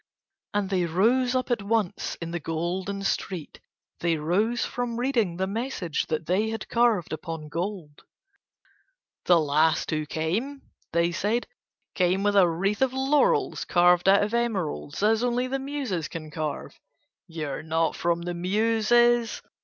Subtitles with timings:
[0.55, 3.59] And they rose up at once in the Golden street,
[3.99, 8.01] they rose from reading the message that they had carved upon gold.
[9.25, 11.45] "The last who came," they said,
[11.93, 16.31] "came with a wreath of laurels carved out of emeralds, as only the Muses can
[16.31, 16.79] carve.
[17.27, 19.43] You are not from the Muses."